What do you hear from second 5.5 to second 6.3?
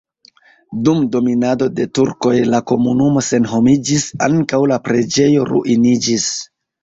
ruiniĝis.